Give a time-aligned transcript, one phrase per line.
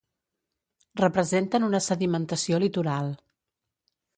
[1.01, 3.13] Representen una sedimentació litoral.